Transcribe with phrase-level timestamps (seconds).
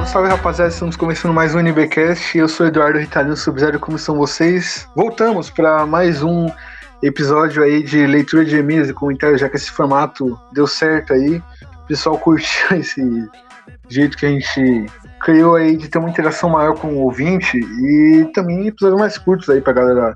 [0.00, 2.36] Salve, salve rapaziada, estamos começando mais um NBcast.
[2.36, 4.88] Eu sou Eduardo Ritalino Sub-Zero, como são vocês?
[4.94, 6.48] Voltamos para mais um
[7.02, 11.42] episódio aí de leitura de e-mails e comentários, já que esse formato deu certo aí.
[11.84, 13.28] O pessoal curtiu esse
[13.88, 14.86] jeito que a gente
[15.20, 19.48] criou aí de ter uma interação maior com o ouvinte e também episódios mais curtos
[19.50, 20.14] aí pra galera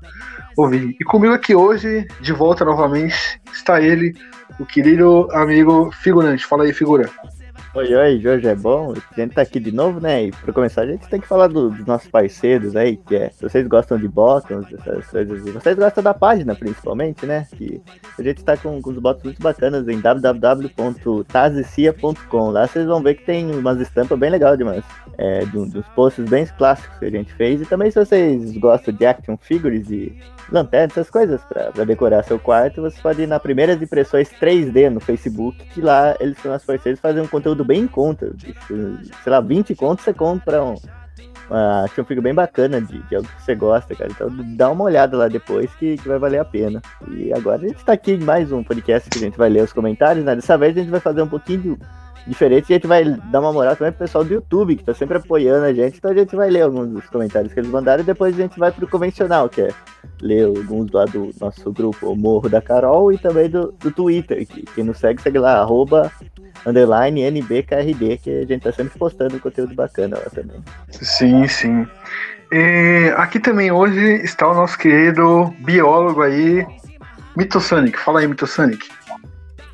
[0.57, 0.95] ouvir.
[0.99, 4.15] E comigo aqui hoje, de volta novamente, está ele,
[4.59, 6.45] o querido amigo figurante.
[6.45, 7.09] Fala aí, figura.
[7.75, 8.93] Oi, oi, Jorge, é bom?
[8.93, 10.27] A gente tá aqui de novo, né?
[10.27, 13.29] E pra começar, a gente tem que falar do- dos nossos parceiros aí, que é,
[13.29, 17.45] se vocês gostam de bottoms, essas coisas, vocês gostam da página, principalmente, né?
[17.53, 17.81] Que
[18.17, 22.49] a gente tá com, com os bottoms muito bacanas em www.tazicia.com.
[22.49, 24.85] Lá vocês vão ver que tem umas estampas bem legais demais,
[25.17, 27.61] é, de, dos posts bem clássicos que a gente fez.
[27.61, 30.17] E também se vocês gostam de action figures e
[30.49, 34.89] lanternas, essas coisas pra, pra decorar seu quarto, você pode ir na Primeiras Impressões 3D
[34.89, 38.31] no Facebook, que lá eles são as parceiros fazem um conteúdo bem em conta.
[38.33, 38.99] bicho.
[39.23, 40.75] Sei lá, 20 contos você compra um,
[41.49, 44.11] uma action figure bem bacana de, de algo que você gosta, cara.
[44.11, 46.81] Então dá uma olhada lá depois que, que vai valer a pena.
[47.09, 49.63] E agora a gente tá aqui em mais um podcast que a gente vai ler
[49.63, 50.35] os comentários, né?
[50.35, 51.77] Dessa vez a gente vai fazer um pouquinho
[52.27, 52.71] diferente.
[52.71, 55.65] A gente vai dar uma moral também pro pessoal do YouTube, que tá sempre apoiando
[55.65, 55.97] a gente.
[55.97, 58.59] Então a gente vai ler alguns dos comentários que eles mandaram e depois a gente
[58.59, 59.69] vai pro convencional, que é
[60.21, 64.45] ler alguns lá do nosso grupo o Morro da Carol e também do, do Twitter.
[64.47, 66.11] Que quem nos segue, segue lá, arroba
[66.65, 70.63] underline NBKRD, que a gente tá sempre postando conteúdo bacana lá também.
[70.89, 71.87] Sim, sim.
[72.51, 76.65] E aqui também hoje está o nosso querido biólogo aí,
[77.35, 77.99] Mitosonic.
[77.99, 78.87] Fala aí, Mitosonic.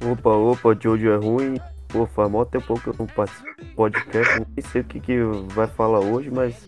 [0.03, 1.70] Opa, opa, Jojo é ruim.
[1.91, 4.39] Pô, faz mó tempo que eu não participo do podcast.
[4.39, 5.19] Nem sei o que, que
[5.53, 6.67] vai falar hoje, mas.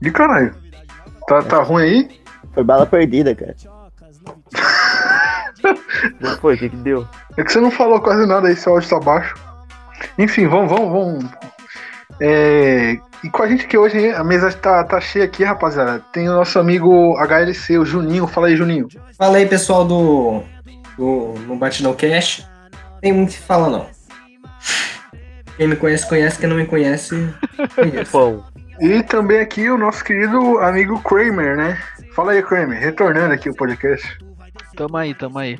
[0.00, 0.54] De caralho.
[1.26, 2.20] Tá, tá ruim aí?
[2.54, 3.54] Foi bala perdida, cara.
[6.20, 7.06] Não foi, o que, que deu?
[7.36, 9.34] É que você não falou quase nada aí, seu áudio tá baixo.
[10.18, 11.24] Enfim, vamos, vamos, vamos.
[12.20, 16.00] É, E com a gente aqui hoje, a mesa tá, tá cheia aqui, rapaziada.
[16.12, 18.26] Tem o nosso amigo HLC, o Juninho.
[18.26, 18.88] Fala aí, Juninho.
[19.18, 20.42] Fala aí, pessoal do,
[20.96, 22.46] do no Batidão Cast.
[23.00, 23.86] Tem muito o que falar, não.
[25.56, 26.38] Quem me conhece, conhece.
[26.38, 27.32] Quem não me conhece,
[27.74, 28.10] conhece.
[28.10, 28.44] Pão.
[28.80, 31.78] E também aqui o nosso querido amigo Kramer, né?
[32.14, 32.78] Fala aí, Kramer.
[32.78, 34.06] Retornando aqui o podcast.
[34.76, 35.58] Tamo aí, tamo aí.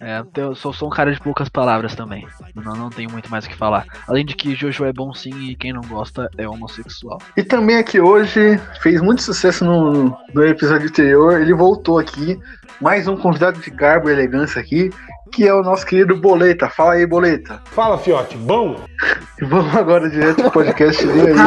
[0.00, 2.26] É, eu sou, sou um cara de poucas palavras também.
[2.54, 3.86] Não, não tenho muito mais o que falar.
[4.06, 7.18] Além de que Jojo é bom sim e quem não gosta é homossexual.
[7.36, 12.38] E também aqui hoje, fez muito sucesso no, no episódio anterior, ele voltou aqui,
[12.80, 14.90] mais um convidado de garbo e elegância aqui,
[15.32, 16.68] que é o nosso querido Boleta.
[16.68, 17.62] Fala aí, Boleta.
[17.66, 18.80] Fala, fiote, bom?
[19.42, 21.36] Vamos agora direto pro podcast dele aí.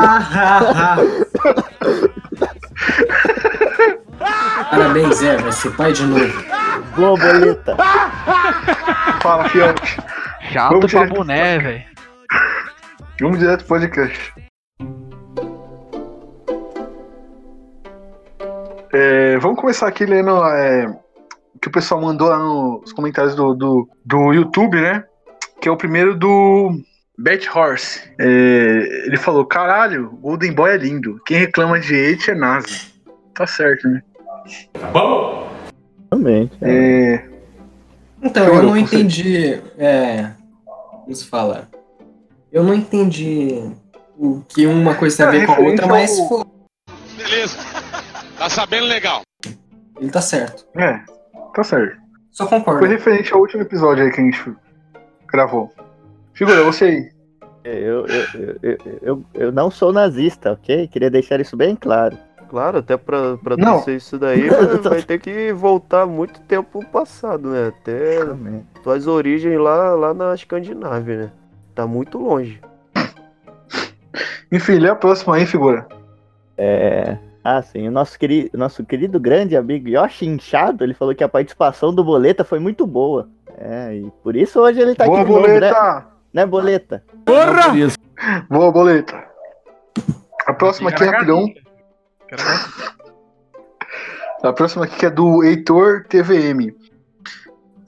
[4.69, 5.37] Parabéns, Zé.
[5.37, 6.43] Vai ser pai de novo.
[6.95, 7.75] Boa, boleta!
[9.21, 9.97] Fala, Fiote.
[10.51, 11.83] Chato Vamos pra boné, velho.
[13.21, 14.33] Vamos direto pro podcast.
[18.91, 20.87] É, vamos começar aqui lendo é,
[21.61, 25.03] que o pessoal mandou lá nos comentários do, do, do YouTube, né?
[25.61, 26.71] Que é o primeiro do
[27.17, 28.01] Bet Horse.
[28.19, 28.25] É,
[29.05, 31.19] ele falou: caralho, Golden Boy é lindo.
[31.25, 32.67] Quem reclama de hate é NASA.
[33.33, 34.01] Tá certo, né?
[34.93, 35.47] Bom?
[36.11, 36.57] Realmente.
[36.61, 37.23] É,
[38.21, 39.61] Então, eu não entendi.
[39.77, 40.31] É.
[41.03, 41.67] Como se fala?
[42.51, 43.61] Eu não entendi
[44.17, 46.45] o que uma coisa tem a ver com a outra, mas ao-
[47.17, 47.57] Beleza.
[48.37, 49.21] Tá sabendo legal.
[49.99, 50.65] ele tá certo.
[50.77, 51.01] é,
[51.53, 51.97] tá certo.
[52.31, 52.85] Só Foi concordo.
[52.85, 54.55] referente ao último episódio aí que a gente
[55.27, 55.71] gravou.
[56.33, 57.11] Figura, você aí.
[57.63, 60.87] Eu, eu, eu, eu, eu, eu não sou nazista, ok?
[60.87, 62.17] Queria deixar isso bem claro.
[62.49, 63.79] Claro, até pra, pra Não.
[63.83, 67.67] ser isso daí, vai, vai ter que voltar muito tempo passado, né?
[67.67, 68.19] Até
[68.81, 71.31] suas origens lá, lá na Escandinávia, né?
[71.75, 72.59] Tá muito longe.
[74.51, 75.87] Enfim, lê a próxima aí, figura.
[76.57, 77.17] É.
[77.51, 77.87] Ah, sim.
[77.87, 82.03] O nosso querido, nosso querido grande amigo Yoshi Inchado, ele falou que a participação do
[82.03, 83.27] Boleta foi muito boa.
[83.57, 85.95] É, e por isso hoje ele tá Boa, aqui de novo, boleta!
[85.95, 86.05] né?
[86.31, 87.03] Né, Boleta?
[88.47, 89.23] Boa, boleta.
[90.45, 91.47] A próxima aqui é rapidão.
[94.43, 96.71] A próxima aqui que é do Heitor TVM.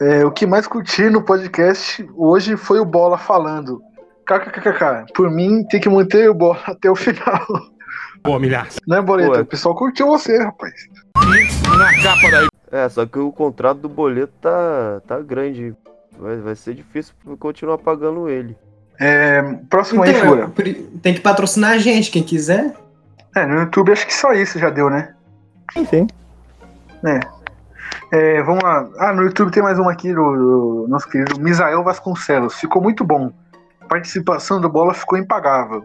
[0.01, 3.79] É, o que mais curti no podcast hoje foi o Bola falando.
[4.25, 5.13] KKKK.
[5.13, 7.45] Por mim, tem que manter o Bola até o final.
[8.23, 8.79] Boa, milhaça.
[8.87, 9.33] Né, Boleta?
[9.35, 10.73] Pô, O pessoal curtiu você, rapaz.
[11.15, 12.47] Na capa daí.
[12.71, 15.75] É, só que o contrato do boleto tá, tá grande.
[16.17, 18.55] Vai, vai ser difícil continuar pagando ele.
[18.99, 20.41] É, próximo aí, Então, figura.
[20.43, 22.73] eu- pri- tem que patrocinar a gente, quem quiser.
[23.35, 25.13] É, no YouTube acho que só isso já deu, né?
[25.73, 26.07] Sim, sim.
[28.11, 28.87] É, vamos lá.
[28.99, 32.55] Ah, no YouTube tem mais uma aqui do, do nosso querido Misael Vasconcelos.
[32.55, 33.31] Ficou muito bom.
[33.81, 35.83] A participação do Bola ficou impagável.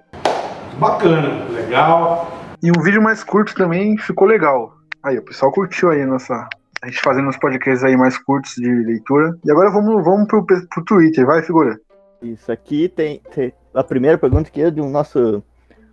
[0.79, 2.31] Bacana, legal.
[2.63, 4.77] E um vídeo mais curto também ficou legal.
[5.03, 6.49] Aí, o pessoal curtiu aí nossa.
[6.83, 9.39] A gente fazendo uns podcasts aí mais curtos de leitura.
[9.45, 11.81] E agora vamos, vamos pro, pro Twitter, vai, figura.
[12.21, 15.43] Isso aqui tem, tem a primeira pergunta que é de um nosso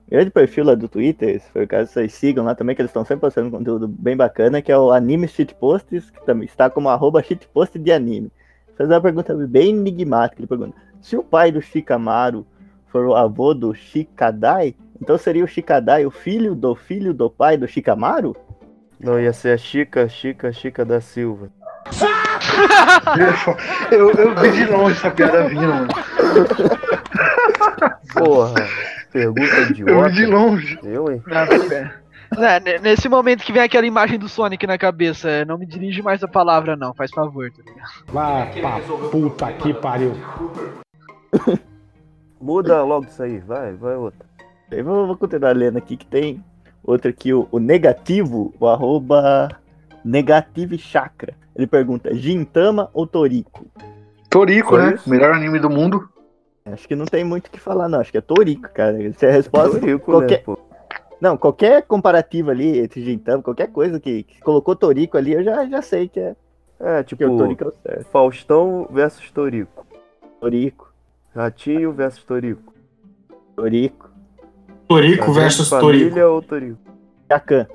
[0.09, 2.89] grande perfil lá do Twitter, se for o caso vocês sigam lá também, que eles
[2.89, 6.89] estão sempre postando conteúdo bem bacana, que é o Anime Shitposts, que também está como
[6.89, 8.31] arroba shitpost de anime.
[8.77, 12.45] Faz uma pergunta bem enigmática, ele pergunta, se o pai do Shikamaru
[12.94, 17.57] for o avô do Shikadai, então seria o Shikadai o filho do filho do pai
[17.57, 18.36] do Shikamaru?
[19.00, 21.50] Não, ia ser a Chica, Chica, Chica da Silva.
[23.92, 25.88] Eu, eu vi de longe essa piada vindo, mano.
[28.13, 28.54] Porra,
[29.12, 29.81] pergunta Eu vi de
[30.24, 30.28] idiota.
[30.28, 30.80] longe.
[30.84, 31.24] Eu, hein?
[32.38, 36.01] É, ne- nesse momento que vem aquela imagem do Sonic na cabeça, não me dirige
[36.01, 37.50] mais a palavra, não, faz favor.
[37.51, 37.90] Tá ligado?
[38.07, 38.80] Vai pra
[39.10, 40.13] puta que pariu.
[42.44, 44.25] Muda logo isso aí, vai, vai outra.
[44.69, 46.44] Eu vou, vou continuar lendo aqui que tem
[46.84, 49.50] outro aqui, o, o negativo, o arroba
[50.04, 51.36] negative chakra.
[51.56, 53.66] Ele pergunta, Gintama ou Toriko?
[54.30, 54.94] Torico, Só né?
[54.95, 55.10] isso?
[55.10, 56.10] Melhor anime do mundo.
[56.66, 58.00] Acho que não tem muito o que falar, não.
[58.00, 58.98] Acho que é Toriko, cara.
[59.13, 59.80] Se a resposta.
[60.00, 60.57] Qualquer, né, pô?
[61.22, 65.66] Não, qualquer comparativo ali entre Gintama, qualquer coisa que, que colocou Toriko ali, eu já,
[65.66, 66.36] já sei que é
[66.80, 68.06] É, que o tipo, Toriko é o certo.
[68.12, 69.86] Faustão versus Torico.
[70.42, 70.93] Toriko,
[71.35, 72.74] Ratinho versus Torico.
[74.88, 76.27] Torico de versus família Torico.
[76.27, 76.80] ou Torico?
[77.30, 77.68] Jacan.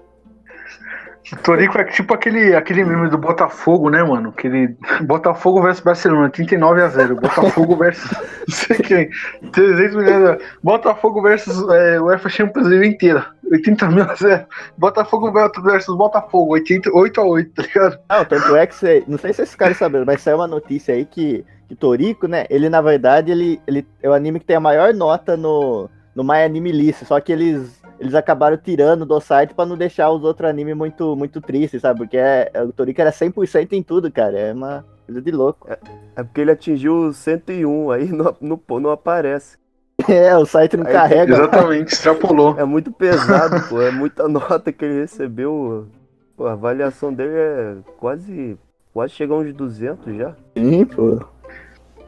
[1.43, 4.31] Torico é tipo aquele, aquele meme do Botafogo, né, mano?
[4.31, 7.17] Aquele Botafogo versus Barcelona, 39 a 0.
[7.17, 9.11] Botafogo versus não sei quem.
[9.53, 10.39] 300 milhões.
[10.63, 13.27] Botafogo versus é, UEFA Champions League inteira.
[13.51, 14.47] 80 mil a 0.
[14.77, 15.33] Botafogo
[15.63, 17.99] versus Botafogo, 80, 8 a 8, tá ligado?
[18.09, 19.05] Não, tanto é que você.
[19.07, 22.47] Não sei se esses caras sabem, mas saiu uma notícia aí que, que Toriko, né?
[22.49, 26.25] Ele, na verdade, ele, ele é o anime que tem a maior nota no, no
[26.25, 27.05] My Anime List.
[27.05, 31.17] Só que eles, eles acabaram tirando do site pra não deixar os outros animes muito,
[31.17, 32.01] muito tristes, sabe?
[32.01, 34.39] Porque é, o Toriko era 100% em tudo, cara.
[34.39, 35.69] É uma coisa de louco.
[36.17, 39.57] É porque ele atingiu 101, aí não, não, não aparece.
[40.09, 41.33] É, o site não Aí- carrega.
[41.35, 42.55] Exatamente, extrapolou.
[42.57, 43.83] É muito pesado, pô.
[43.83, 45.89] É muita nota que ele recebeu.
[46.37, 48.57] Pô, a avaliação dele é quase.
[48.95, 50.35] Quase chega a uns 200 já.
[50.57, 51.21] Sim, pô.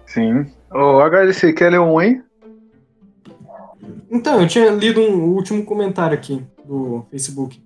[0.06, 0.46] Sim.
[0.72, 2.22] Ô, HLC, quer ler um, hein?
[4.10, 7.62] Então, eu tinha lido um último comentário aqui do Facebook.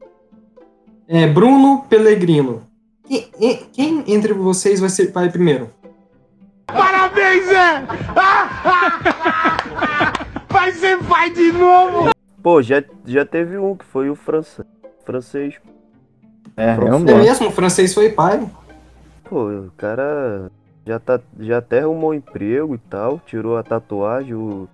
[1.07, 2.63] É Bruno Pellegrino.
[3.07, 3.29] Quem,
[3.73, 5.69] quem entre vocês vai ser pai primeiro?
[6.67, 7.85] Parabéns, Zé!
[10.49, 12.11] Vai ser pai de novo!
[12.43, 14.67] Pô, já, já teve um que foi o francês.
[15.05, 15.55] Francês.
[16.57, 17.49] É, é um É mesmo?
[17.49, 18.49] O francês foi pai.
[19.25, 20.51] Pô, o cara
[20.87, 23.21] já, tá, já até arrumou um emprego e tal.
[23.27, 24.69] Tirou a tatuagem, o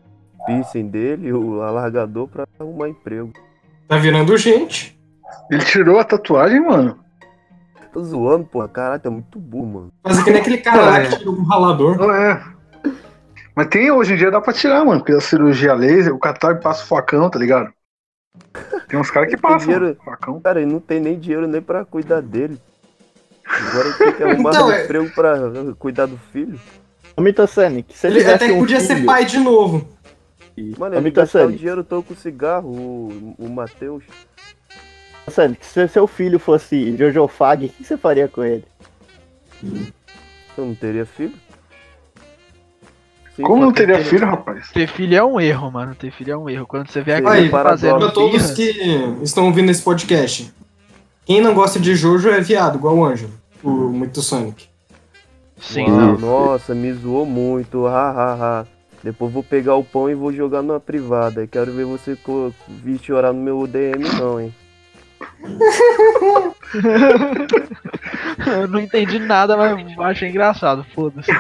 [0.46, 3.32] piercing dele, o alargador pra arrumar emprego.
[3.88, 4.98] Tá virando gente.
[5.50, 6.98] Ele tirou a tatuagem, mano.
[7.92, 8.66] Tô zoando, pô.
[8.68, 9.92] Caralho, tá muito burro, mano.
[10.04, 11.06] Fazer que nem aquele cara lá É.
[11.08, 11.96] que tirou um ralador.
[11.96, 12.42] Não é.
[13.54, 15.00] Mas tem, hoje em dia dá pra tirar, mano.
[15.00, 17.72] Porque a cirurgia laser, o catar passa o facão, tá ligado?
[18.88, 19.96] Tem uns caras que passam dinheiro.
[20.04, 20.40] facão.
[20.40, 22.58] Cara, ele não tem nem dinheiro nem pra cuidar dele.
[23.44, 25.34] Agora ele tem que arrumar Então, um é- emprego pra
[25.78, 26.58] cuidar do filho.
[27.16, 28.98] Ô, Mitosanic, se ele Ele até um podia filho...
[29.00, 29.86] ser pai de novo.
[30.78, 34.04] Mano, Ô, ele gastou o Mitosanic, dinheiro todo com cigarro, o, o Matheus.
[35.26, 38.64] Mitosanic, se seu filho fosse Jojo Fag, o que você faria com ele?
[40.56, 41.34] Eu não teria filho?
[43.36, 44.70] Sim, Como não teria ter- filho, rapaz?
[44.70, 45.94] Ter filho é um erro, mano.
[45.94, 46.66] Ter filho é um erro.
[46.66, 48.70] Quando você vê Aí, aquele para fazendo Pra todos que
[49.22, 50.52] estão ouvindo esse podcast.
[51.24, 53.32] Quem não gosta de Jojo é viado, igual o Ângelo.
[53.62, 54.68] O muito Sonic.
[55.58, 56.18] Sim, Uau, não.
[56.18, 58.66] Nossa, me zoou muito, ha, ha, ha.
[59.02, 61.46] Depois vou pegar o pão e vou jogar numa privada.
[61.46, 62.16] Quero ver você
[62.68, 64.54] vir chorar no meu DM não, hein.
[68.46, 70.84] Eu não entendi nada, mas achei engraçado.
[70.94, 71.30] Foda-se.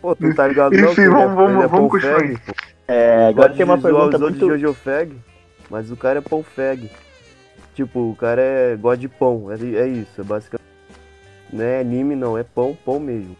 [0.00, 0.92] Pô, tu tá ligado não?
[0.92, 2.38] Enfim, é- vamos- vamos- é vamos continuar fag, aí.
[2.38, 2.52] pô.
[2.86, 4.54] É, agora Gosta tem uma pergunta os outros muito...
[4.56, 5.16] de Jojo Fag,
[5.68, 6.90] mas o cara é pão fag.
[7.74, 10.66] Tipo, o cara é gosta de pão, é, é isso, é basicamente.
[11.52, 13.36] Não é anime não, é pão, pão mesmo.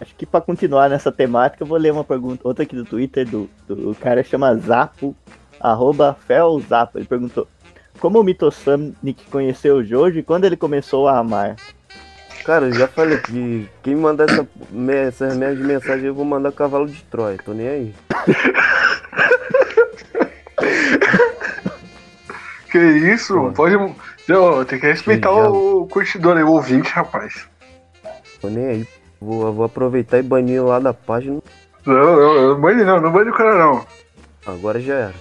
[0.00, 3.28] Acho que pra continuar nessa temática, eu vou ler uma pergunta, outra aqui do Twitter,
[3.28, 5.14] do, do o cara chama Zapo,
[5.60, 6.98] arroba Felzapo.
[6.98, 7.46] Ele perguntou,
[8.00, 11.56] como o Mitosanic conheceu o Jojo e quando ele começou a amar?
[12.44, 14.46] Cara, eu já falei que quem mandar essa,
[15.06, 17.94] essas minhas mensagens eu vou mandar cavalo de Troia, tô nem aí.
[22.70, 23.34] Que isso?
[23.34, 23.52] Pô.
[23.52, 23.76] Pode.
[24.66, 27.46] Tem que respeitar Já- o curtidor aí, o ouvinte, rapaz.
[28.40, 28.88] Tô nem aí.
[29.24, 31.40] Vou, vou aproveitar e banir lá da página.
[31.86, 33.86] Não, não, não bane não, não bane o cara não.
[34.46, 35.14] Agora já era.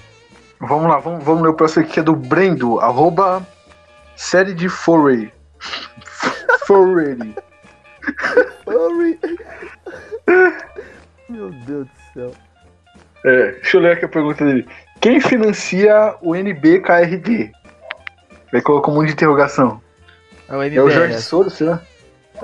[0.60, 3.46] Vamos lá, vamos, vamos ler o próximo aqui, que é do Brendo, arroba
[4.16, 5.32] série de Foray.
[6.68, 7.36] Foray.
[8.64, 9.20] Sorry.
[11.30, 12.32] Meu Deus do céu.
[13.26, 14.68] É, deixa eu ler aqui a pergunta dele.
[15.00, 17.52] Quem financia o NBKRD?
[18.52, 19.82] Ele colocou um monte de interrogação.
[20.50, 20.90] É o É o.
[20.90, 21.82] Jorge Soros, será?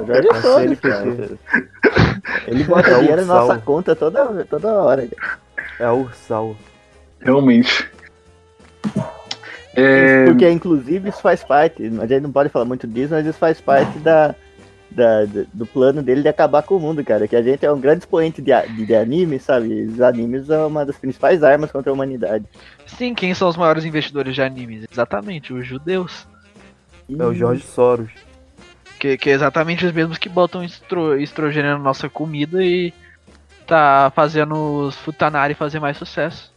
[0.02, 0.90] O Jorge Soros, CNPq.
[0.90, 2.22] cara.
[2.48, 5.08] Ele bota É o dinheiro na nossa conta toda, toda hora.
[5.08, 5.40] cara.
[5.80, 6.56] É Ursal.
[7.22, 7.90] Realmente.
[9.76, 11.84] É, Porque, inclusive, isso faz parte.
[12.02, 14.36] A gente não pode falar muito disso, mas isso faz parte da,
[14.92, 17.28] da- do plano dele de acabar com o mundo, cara.
[17.28, 19.84] Que a gente é um grande expoente de, de, de anime, sabe?
[19.86, 22.46] Os animes são uma das principais armas contra a humanidade.
[22.88, 24.86] Sim, quem são os maiores investidores de animes?
[24.92, 26.28] Exatamente, os judeus.
[27.18, 28.10] É o Jorge Soros.
[29.00, 32.94] Que, que é exatamente os mesmos que botam estro, estrogênio na nossa comida e
[33.66, 36.52] tá fazendo os Futanari fazer mais sucesso.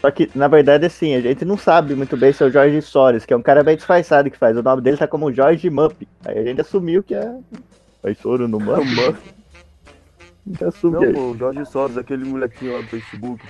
[0.00, 2.82] Só que, na verdade, assim, a gente não sabe muito bem se é o Jorge
[2.82, 4.54] Soros, que é um cara bem disfarçado que faz.
[4.56, 6.06] O nome dele tá como Jorge Mupp.
[6.26, 7.34] Aí a gente assumiu que é.
[8.02, 8.82] Faz soro no Mupp.
[8.82, 9.14] A
[10.50, 11.12] gente assume Não, é.
[11.12, 13.42] pô, o Jorge Soros, aquele molequinho lá do Facebook.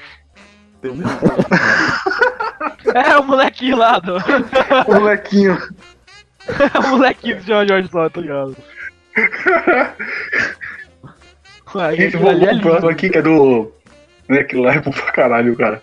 [0.80, 1.02] Tem um-
[2.94, 4.16] É o molequinho lá do.
[4.16, 5.58] o molequinho.
[6.84, 8.56] O molequinho do Jorge Jorge Só, tá ligado?
[11.74, 13.70] Aí, Gente, vou ali é pro próximo aqui, que é do.
[14.28, 15.82] Né, aquilo lá é bom pra caralho, cara.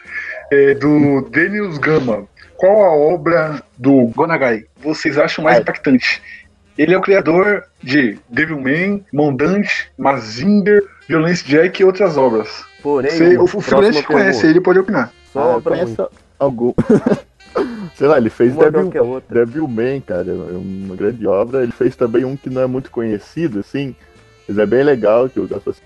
[0.51, 2.27] É do Denius Gama.
[2.58, 5.62] Qual a obra do Gonagai vocês acham mais Ai.
[5.62, 6.22] impactante?
[6.77, 12.63] Ele é o criador de Devilman, Mondante, Mazinger, Violence Jack e outras obras.
[12.82, 15.12] Porém, Você- o figurante próxima conhece, ele pode opinar.
[15.32, 15.62] Só Ah, ruim.
[15.62, 16.74] conheço algum.
[17.95, 19.45] Sei lá, ele fez Uma Devil, a outra.
[19.45, 21.63] Devilman, cara, é uma grande obra.
[21.63, 23.95] Ele fez também um que não é muito conhecido, assim,
[24.48, 25.81] mas é bem legal, que eu gosto assim.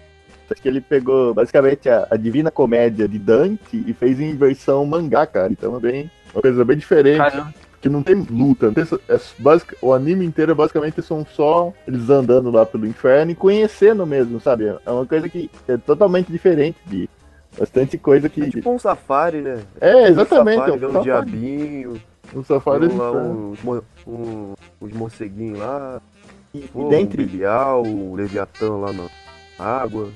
[0.50, 4.86] Acho que ele pegou basicamente a, a Divina Comédia de Dante e fez em versão
[4.86, 5.52] mangá, cara.
[5.52, 6.12] Então é bem.
[6.34, 7.54] Uma coisa bem diferente, Caramba.
[7.82, 8.68] que não tem luta.
[8.68, 13.32] não tem é basic- o anime inteiro basicamente são só eles andando lá pelo inferno
[13.32, 14.68] e conhecendo mesmo, sabe?
[14.86, 17.10] É uma coisa que é totalmente diferente de
[17.58, 18.44] bastante coisa que.
[18.44, 19.60] É tipo um safari, né?
[19.82, 20.60] É, exatamente.
[20.60, 22.02] Um safari, é um um safari, diabinho,
[22.36, 26.02] um safari lá um- uns morceguinhos lá,
[26.54, 27.26] E, pô, e um dentre.
[27.26, 29.08] bilial, o Leviatã lá na
[29.58, 30.10] água.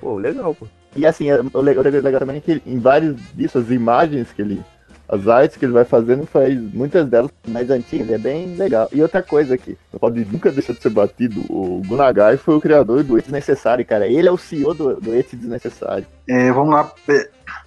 [0.00, 0.66] Pô, legal, pô.
[0.96, 4.32] E assim, é- o le- o legal também é que em vários disso, as imagens
[4.32, 4.60] que ele.
[5.10, 8.88] As artes que ele vai fazendo, faz muitas delas mais antigas, é bem legal.
[8.92, 11.40] E outra coisa aqui, Não pode nunca deixar de ser batido.
[11.48, 14.06] O Gunagai foi o criador do do Desnecessário, cara.
[14.06, 16.06] Ele é o CEO do, do Eti Desnecessário.
[16.28, 16.92] É, vamos lá.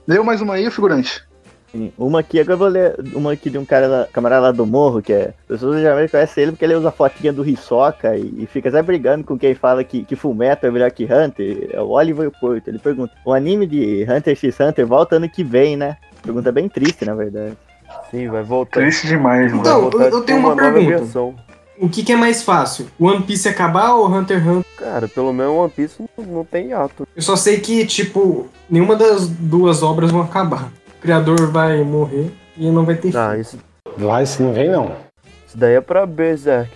[0.08, 1.24] Leu mais uma aí, figurante.
[1.74, 4.52] Sim, Uma aqui, agora eu vou ler uma aqui de um cara lá, camarada lá
[4.52, 5.34] do morro, que é.
[5.42, 8.70] As pessoas geralmente conhecem ele porque ele usa a fotinha do Hisoka e, e fica
[8.70, 11.70] até brigando com quem fala que, que Fullmetal é melhor que Hunter.
[11.74, 12.68] É o Oliver Porto.
[12.68, 15.98] Ele pergunta: o anime de Hunter x Hunter volta ano que vem, né?
[16.22, 17.58] Pergunta bem triste, na verdade.
[18.12, 18.80] Sim, vai voltar.
[18.80, 19.62] Triste demais, mano.
[19.62, 21.44] Então, eu- eu tenho uma nova pergunta.
[21.80, 22.86] O que, que é mais fácil?
[23.00, 24.72] One Piece acabar ou Hunter x Hunter?
[24.78, 27.08] Cara, pelo menos One Piece não, não tem ato.
[27.16, 30.72] Eu só sei que, tipo, nenhuma das duas obras vão acabar.
[31.04, 33.18] O criador vai morrer e não vai ter fim.
[33.18, 33.60] Ah, isso,
[34.00, 34.96] Lá isso não vem, não.
[35.46, 36.72] isso daí é pra Berserk.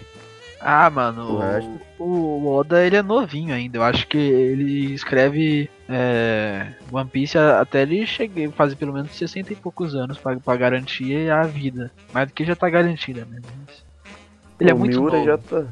[0.60, 1.72] Ah, mano, O resto?
[1.98, 3.78] o, o Oda ele é novinho ainda.
[3.78, 9.54] Eu acho que ele escreve é, One Piece até ele chegar, fazer pelo menos 60
[9.54, 11.90] e poucos anos pra, pra garantir a vida.
[12.14, 13.40] Mais do que já tá garantida, né?
[13.66, 13.82] Mas
[14.60, 15.26] ele é o muito Miura novo.
[15.26, 15.64] já tá.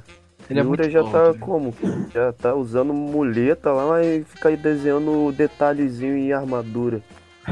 [0.50, 1.74] Ele é Miura muito já novo, tá tá como?
[2.14, 7.02] Já tá usando muleta lá e fica aí desenhando detalhezinho em armadura.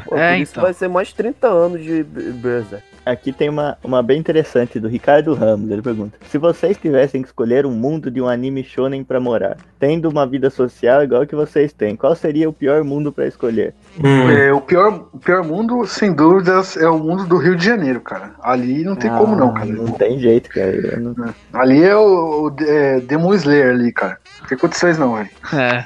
[0.05, 0.63] Pô, É, por isso então.
[0.63, 2.83] vai ser mais 30 anos de Be- Berserk.
[3.05, 5.69] Aqui tem uma, uma bem interessante do Ricardo Ramos.
[5.69, 9.57] Ele pergunta: Se vocês tivessem que escolher um mundo de um anime shonen pra morar,
[9.77, 13.73] tendo uma vida social igual que vocês têm, qual seria o pior mundo pra escolher?
[14.01, 14.29] Hum.
[14.31, 17.99] É, o, pior, o pior mundo, sem dúvidas, é o mundo do Rio de Janeiro,
[17.99, 18.35] cara.
[18.41, 19.65] Ali não tem como não, Ah, cara.
[19.65, 20.97] Não tem jeito, cara.
[20.97, 24.17] Não- Ali é o, o é, Demon Slayer ali, cara.
[24.39, 25.29] Não tem condições não, velho.
[25.53, 25.85] É.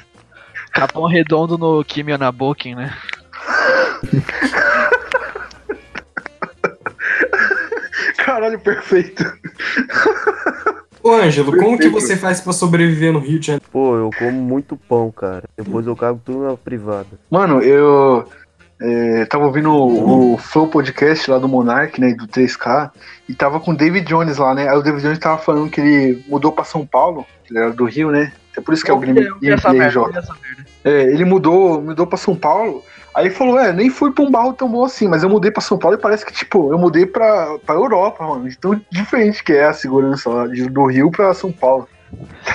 [0.72, 2.92] Capão redondo no Kimi Naboken, né?
[8.18, 9.24] Caralho, perfeito.
[11.02, 13.64] Ô, Ângelo, como que você faz pra sobreviver no Rio de Janeiro?
[13.72, 15.44] Pô, eu como muito pão, cara.
[15.56, 17.06] Depois eu cago tudo na privada.
[17.30, 18.28] Mano, eu.
[18.80, 22.14] É, tava ouvindo o, o Flow Podcast lá do Monark, né?
[22.14, 22.92] Do 3K,
[23.28, 24.68] e tava com o David Jones lá, né?
[24.68, 27.72] Aí o David Jones tava falando que ele mudou pra São Paulo, que ele era
[27.72, 28.32] do Rio, né?
[28.56, 30.22] É por isso que é o Gameplay vi essa merda.
[30.84, 32.84] É, ele mudou, mudou pra São Paulo.
[33.18, 35.60] Aí falou, é, nem fui pra um barro tão bom assim, mas eu mudei pra
[35.60, 38.48] São Paulo e parece que, tipo, eu mudei pra, pra Europa, mano.
[38.48, 41.88] De Tão diferente que é a segurança lá, de- do Rio pra São Paulo.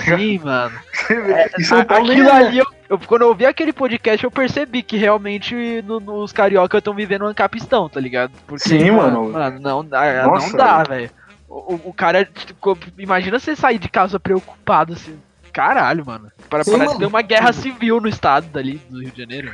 [0.06, 0.74] Sim, mano.
[0.94, 2.32] Você vê, e São Paulo Aquilo é.
[2.32, 6.78] ali, eu, eu- quando eu ouvi aquele podcast, eu percebi que realmente no- nos carioca
[6.78, 8.32] estão vivendo um ancapistão, tá ligado?
[8.48, 9.32] Porque, Sim, mano.
[9.32, 11.10] Mano, não, dá- Nossa, não dá, velho.
[11.50, 15.20] O, o- cara, tipo, imagina você sair de casa preocupado assim.
[15.52, 16.32] Caralho, mano.
[16.50, 16.92] Para, Sim, parece mano.
[16.94, 19.52] que deu uma guerra civil no estado dali do Rio de Janeiro.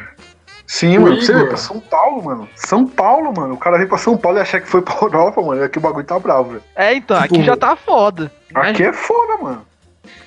[0.69, 0.75] Mano.
[0.91, 1.47] Sim, O mano, você vê, Igor.
[1.49, 2.49] pra São Paulo, mano.
[2.55, 3.53] São Paulo, mano.
[3.55, 5.63] O cara vem pra São Paulo e achar que foi pra Europa, mano.
[5.63, 6.63] É que o bagulho tá bravo, velho.
[6.75, 8.31] É, então, aqui Tipo, já tá foda.
[8.53, 9.61] Aqui é foda, mano.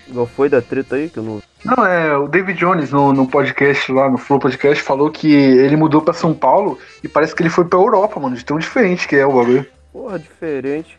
[0.09, 1.43] Igual foi da treta aí, que eu não.
[1.65, 5.77] Não, é, o David Jones no, no podcast lá, no Flow Podcast, falou que ele
[5.77, 9.07] mudou pra São Paulo e parece que ele foi pra Europa, mano, de tão diferente
[9.07, 9.65] que é o bagulho.
[9.93, 10.99] Porra, diferente.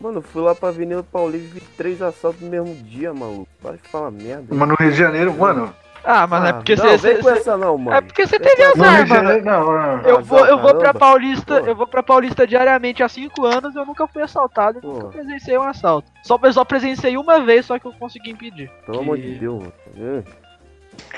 [0.00, 3.48] Mano, eu fui lá pra Avenida Paulista e vi três assaltos no mesmo dia, maluco.
[3.62, 4.44] Para de falar merda.
[4.54, 6.96] Mas no Rio de Janeiro, mano, Ah, mas é porque não, você.
[6.98, 7.96] vem você- com essa não, mano.
[7.96, 9.06] É porque você teve azar, mano.
[9.06, 10.00] Janeiro, não, não.
[10.02, 10.92] Eu vou, eu vou pra.
[10.92, 11.66] Paulista, Pô.
[11.66, 14.88] eu vou pra Paulista diariamente há 5 anos, eu nunca fui assaltado, eu Pô.
[14.88, 16.10] nunca presenciei um assalto.
[16.22, 18.70] Só, eu só presenciei uma vez, só que eu consegui impedir.
[18.84, 19.72] Pelo amor de Deus, mano.
[19.98, 20.22] É.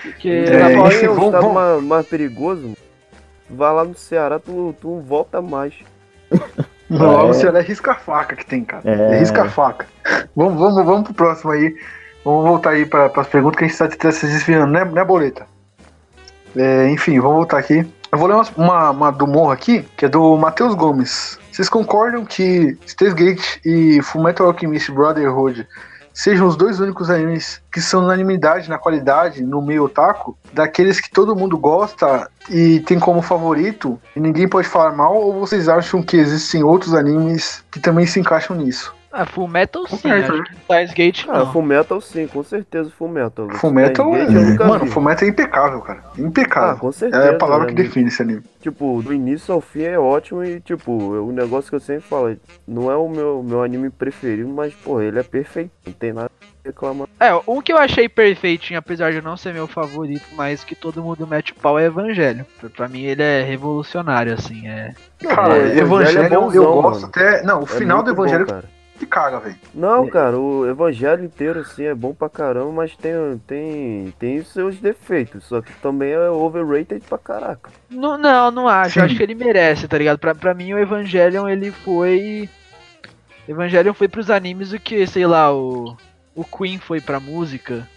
[0.02, 2.62] Porque É, na Paulista, é um estado mais, mais perigoso.
[2.62, 2.76] mano.
[3.50, 5.74] Vai lá no Ceará, tu, tu não volta mais.
[6.88, 7.26] Não, lá É.
[7.26, 8.82] no Ceará é risca-faca que tem, cara.
[8.84, 9.14] É.
[9.14, 9.86] É, risca-faca.
[10.34, 11.74] Vamos, vamos, vamos pro próximo aí.
[12.26, 15.04] Vamos voltar aí pra, pras perguntas que a gente tá, tá se desviando, né, né
[15.04, 15.46] Boleta?
[16.56, 17.86] É, enfim, vamos voltar aqui.
[18.10, 21.38] Eu vou ler uma, uma, uma do Morro aqui, que é do Matheus Gomes.
[21.52, 25.68] Vocês concordam que Stargate e Fullmetal Alchemist Brotherhood
[26.12, 31.12] sejam os dois únicos animes que são unanimidade na qualidade, no meio otaku, daqueles que
[31.12, 36.02] todo mundo gosta e tem como favorito e ninguém pode falar mal, ou vocês acham
[36.02, 38.95] que existem outros animes que também se encaixam nisso?
[39.22, 41.52] Ah, Full Metal sim, acho que Steins Gate Ah, não.
[41.52, 43.48] Full Metal sim, com certeza Full Metal.
[43.50, 44.90] É, Steins Gate eu nunca mano, vi.
[44.90, 46.00] Fullmetal é impecável, cara.
[46.04, 46.76] Ah, Impecável.
[46.78, 47.24] com certeza.
[47.24, 47.82] é a palavra que né?
[47.82, 48.42] define esse anime.
[48.60, 52.36] Tipo, do início ao fim é ótimo e, tipo, o negócio que eu sempre falo,
[52.66, 55.70] não é o meu, meu anime preferido, mas, pô, ele é perfeito.
[55.86, 57.06] Não tem nada a reclamar.
[57.20, 61.00] É, um que eu achei perfeitinho, apesar de não ser meu favorito, mas que todo
[61.00, 62.44] mundo mete pau é Evangelho.
[62.76, 64.92] Pra- mim ele é revolucionário, assim, é...
[65.22, 67.12] Cara, pô, Evangelho Evangelho, é eu bonzão, gosto mano.
[67.14, 67.42] até.
[67.44, 69.30] Não, o É final do muito bom, Cara.
[69.30, 69.56] que caga, velho.
[69.74, 73.12] Não, cara, o evangelho inteiro, assim, é bom pra caramba, mas tem,
[73.46, 75.44] tem, tem os seus defeitos.
[75.44, 77.70] Só que também é overrated pra caraca.
[77.90, 78.94] Não, não, não acho.
[78.94, 79.00] Sim.
[79.00, 80.18] Eu acho que ele merece, tá ligado?
[80.18, 82.48] Pra, pra mim, o Evangelion, ele foi.
[83.48, 85.96] Evangelion foi pros animes o que, sei lá, o.
[86.34, 87.88] O Queen foi pra música.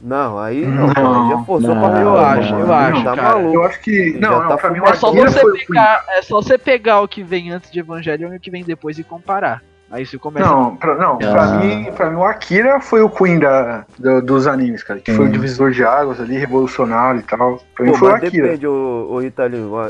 [0.00, 3.16] Não, aí não, Não, cara, já forçou não, pra Eu não, acho, eu acho, tá
[3.16, 3.22] cara.
[3.34, 3.54] maluco.
[3.54, 4.12] Eu acho que.
[4.18, 6.04] Não, Já não, tá pra mim É só você pegar.
[6.08, 8.98] É só você pegar o que vem antes de Evangelion e o que vem depois
[8.98, 9.62] e comparar.
[9.90, 10.46] Aí você começa.
[10.48, 11.58] Não, pra, não, pra, Ah.
[11.58, 15.00] mim, pra mim o Akira foi o Queen da, do- dos animes, cara.
[15.00, 15.32] Que foi o Hum.
[15.32, 17.60] divisor de águas ali, revolucionário e tal.
[17.74, 18.30] Pra mim Pô, foi o Akira.
[18.46, 19.20] depende, o, o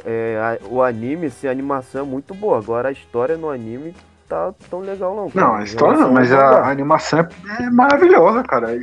[0.06, 2.56] É, a- o anime, assim, a animação é muito boa.
[2.58, 3.94] Agora a história no anime
[4.30, 5.28] tá tão legal não.
[5.28, 5.46] cara.
[5.46, 8.72] Não, a história não, relação mas ao a, a animação é, é maravilhosa, cara.
[8.72, 8.76] É,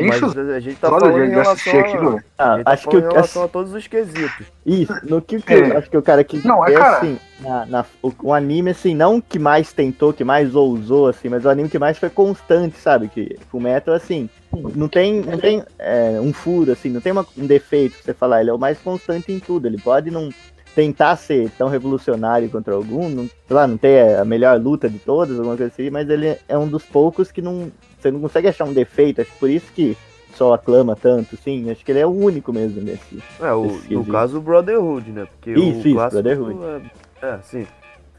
[0.00, 2.24] enche mas os a gente tá falando de, em relação assistir a, aquilo, velho.
[2.38, 4.46] Ah, a gente tá acho que em relação a todos os quesitos.
[4.64, 5.70] Isso, no que, que É.
[5.72, 6.96] eu acho que o cara que Não, é, é cara.
[6.98, 11.28] assim, na, na- o, o anime, assim, não que mais tentou, que mais ousou, assim,
[11.28, 13.08] mas o anime que mais foi constante, sabe?
[13.08, 14.30] Que o Metal, assim,
[14.74, 18.14] não tem, não tem é, um furo, assim, não tem uma- um defeito pra você
[18.14, 20.28] falar, ele é o mais constante em tudo, ele pode não
[20.74, 24.98] tentar ser tão revolucionário contra algum, não, sei lá, não ter a melhor luta de
[24.98, 28.48] todas, alguma coisa assim, mas ele é um dos poucos que não, você não consegue
[28.48, 29.96] achar um defeito, acho que por isso que
[30.34, 33.22] só aclama tanto, sim, acho que ele é o único mesmo nesse.
[33.40, 34.12] É, o, Esse no quesito.
[34.12, 35.26] caso o Brotherhood, né?
[35.26, 36.90] Porque Isso, o isso, Brotherhood.
[37.20, 37.66] É, é, sim.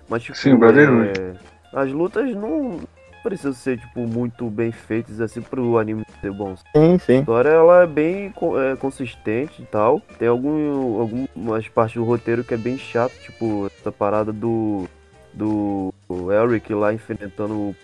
[0.08, 1.20] Mas tipo, Sim, o Brotherhood.
[1.20, 1.34] é,
[1.74, 2.80] as lutas não
[3.24, 6.56] precisam ser tipo muito bem feitas assim pro anime ser bom.
[6.76, 7.20] Sim, A sim.
[7.20, 8.34] história ela é bem
[8.72, 10.02] é, consistente e tal.
[10.20, 14.88] Tem algum, algumas partes do roteiro que é bem chato, tipo essa parada do
[15.34, 15.92] do
[16.32, 17.76] Eric lá enfrentando o,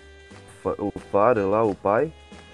[0.78, 2.12] o Farah lá, o pai.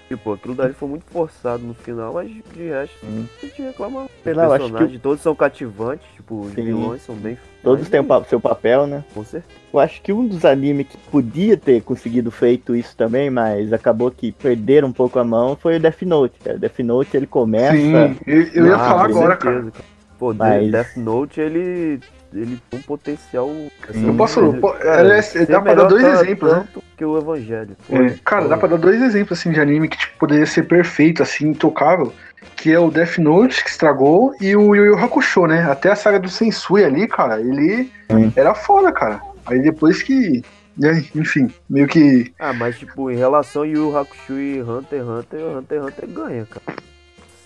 [0.08, 3.24] Tipo, aquilo dali foi muito forçado no final, mas de resto, Hum.
[3.42, 4.02] a gente reclama.
[4.02, 4.06] Lá,
[4.44, 6.62] eu acho que personagens todos são cativantes, tipo, os Sim.
[6.62, 9.04] vilões são bem Todos mas, têm o pa- seu papel, né?
[9.12, 9.52] Com certeza.
[9.72, 14.08] Eu acho que um dos animes que podia ter conseguido feito isso também, mas acabou
[14.12, 16.56] que perderam um pouco a mão, foi o Death Note, cara.
[16.56, 17.76] Death Note ele começa.
[17.76, 19.84] Sim, eu, eu ia Ah, falar agora, certeza, cara.
[20.16, 21.98] Pô, Mas- Death Note, ele,
[22.32, 23.50] ele tem um potencial.
[23.88, 24.40] assim, Eu posso.
[24.40, 26.68] ele- po- cara, aliás, ser dá pra dar dois exemplos, né?
[26.96, 27.76] que o Evangelho.
[27.90, 31.22] É, cara, dá pra dar dois exemplos assim de anime que tipo, poderia ser perfeito,
[31.22, 32.12] assim, intocável.
[32.56, 35.70] Que é o Death Note, que estragou, e o Yu Yu Hakusho, né?
[35.70, 38.32] Até a saga do Sensui ali, cara, ele Sim.
[38.34, 39.20] era foda, cara.
[39.46, 40.42] Aí depois que.
[40.82, 42.32] aí, Enfim, meio que.
[42.38, 46.08] Ah, mas tipo, em relação a Yu Hakusho e Hunter x Hunter, Hunter x Hunter
[46.08, 46.78] ganha, cara.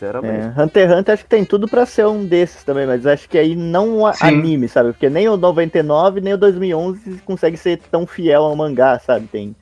[0.01, 0.59] Sinceramente.
[0.59, 3.29] É, Hunter x Hunter acho que tem tudo pra ser um desses também, mas acho
[3.29, 4.27] que aí não Sim.
[4.27, 4.93] anime, sabe?
[4.93, 9.27] Porque nem o 99 nem o 2011 consegue ser tão fiel ao mangá, sabe?
[9.27, 9.55] Tem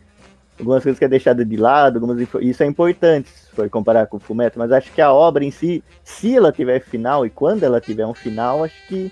[0.56, 4.16] algumas coisas que é deixada de lado, algumas isso é importante se for comparar com
[4.16, 7.64] o Fullmetal, mas acho que a obra em si, se ela tiver final e quando
[7.64, 9.10] ela tiver um final, acho que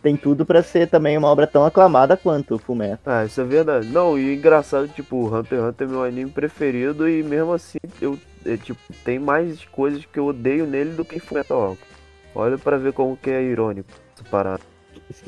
[0.00, 3.00] tem tudo pra ser também uma obra tão aclamada quanto o Fullmetal.
[3.04, 3.88] Ah, isso é verdade.
[3.88, 8.16] Não, e engraçado, tipo, Hunter x Hunter é meu anime preferido e mesmo assim eu
[8.44, 11.90] é, tipo, tem mais coisas que eu odeio nele do que em Fullmetal Alchemist.
[12.34, 14.60] Olha pra ver como que é irônico essa parada.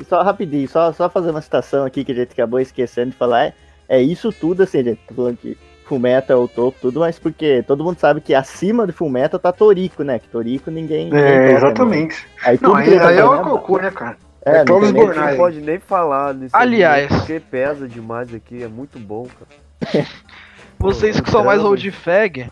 [0.07, 3.45] Só rapidinho, só, só fazer uma citação aqui que a gente acabou esquecendo de falar.
[3.47, 3.53] É,
[3.89, 7.19] é isso tudo, assim, a gente tá falando que Fullmetal é o topo, tudo, mas
[7.19, 10.19] porque todo mundo sabe que acima de Fullmetal tá Torico, né?
[10.19, 11.05] Que Torico ninguém.
[11.05, 12.15] ninguém É, toca, exatamente.
[12.15, 12.41] né?
[12.45, 14.17] Aí Não, aí, tá aí é uma cocô, né, cara?
[14.45, 15.35] É, é não Bornai.
[15.35, 17.05] Pode nem falar nesse Aliás.
[17.05, 20.05] anime, porque pesa demais aqui, é muito bom, cara.
[20.79, 22.49] Vocês que são mais old fag,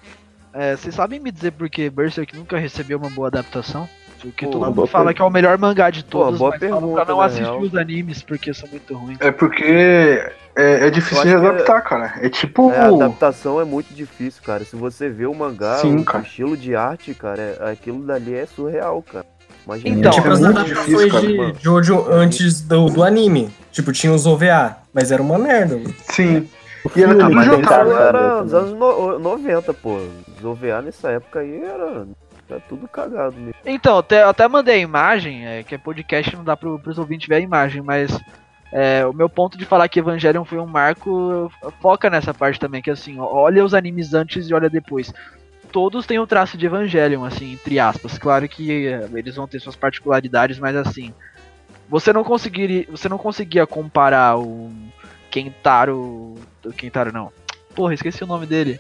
[0.54, 3.88] é, vocês sabem me dizer por que Berserk nunca recebeu uma boa adaptação?
[4.22, 5.14] Porque Pô, todo mundo fala pergunta.
[5.16, 7.26] que é o melhor mangá de Pô, todos, boa mas falam pra pergunta, não na
[7.26, 7.60] assistir real.
[7.60, 9.18] os animes porque são muito ruins.
[9.20, 10.22] É porque
[10.56, 12.14] é, é difícil de que adaptar, cara.
[12.22, 12.72] É tipo.
[12.72, 14.64] É, a adaptação é muito difícil, cara.
[14.64, 16.24] Se você vê o mangá, Sim, o, cara.
[16.24, 19.26] estilo de arte, cara, é- aquilo dali é surreal, cara.
[19.66, 21.56] Imagina Então, tipo, é as adaptações difícil, cara, de mano.
[21.60, 23.50] Jojo antes do, do anime.
[23.72, 25.80] Tipo, tinha os OVA, mas era uma merda.
[26.04, 26.48] Sim.
[26.84, 29.98] O E era filme tudo vai jogado, era dos anos no- 90, pô.
[30.38, 32.08] Os OVA nessa época aí era,
[32.50, 33.54] era tudo cagado mesmo.
[33.65, 36.98] Então, até, eu até mandei a imagem, é, que é podcast, não dá pro, pros
[36.98, 38.20] ouvintes ver a imagem, mas
[38.72, 42.82] é, o meu ponto de falar que Evangelion foi um marco foca nessa parte também,
[42.82, 45.13] que assim, olha os animes antes e olha depois.
[45.72, 48.17] Todos têm o traço de Evangelion, assim, entre aspas.
[48.17, 51.13] Claro que é, eles vão ter suas particularidades, mas assim,
[51.88, 54.72] você não conseguiria, você não conseguia comparar o
[55.30, 57.32] Kentaro, o Kentaro não.
[57.76, 58.80] Porra, esqueci o nome dele.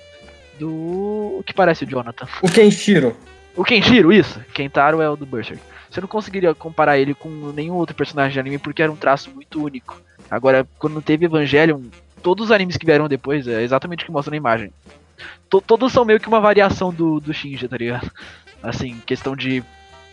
[0.59, 2.27] Do o que parece o Jonathan.
[2.41, 3.15] O Kenshiro.
[3.55, 4.39] O Kenshiro, isso.
[4.53, 5.61] Kentaro é o do Berserk.
[5.89, 9.29] Você não conseguiria comparar ele com nenhum outro personagem de anime porque era um traço
[9.31, 9.99] muito único.
[10.29, 11.81] Agora, quando teve Evangelion,
[12.23, 14.71] todos os animes que vieram depois, é exatamente o que mostra na imagem.
[15.49, 18.09] To- todos são meio que uma variação do, do Shinji, tá ligado?
[18.63, 19.61] Assim, questão de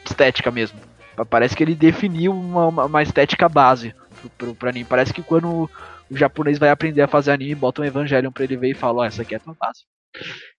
[0.04, 0.78] estética mesmo.
[1.14, 4.84] Pa- Parece que ele definiu uma, uma- estética base pro, pro, pro anime.
[4.84, 5.70] Parece que quando
[6.10, 9.02] o japonês vai aprender a fazer anime, bota um Evangelion pra ele ver e fala,
[9.02, 9.84] ó, essa aqui é tua base.